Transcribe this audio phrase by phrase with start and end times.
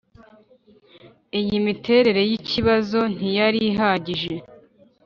[1.39, 4.35] iyi miterere y' ikibazo ntiyari ihagije